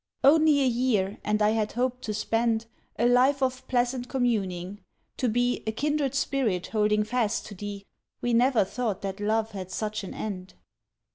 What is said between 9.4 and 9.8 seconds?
had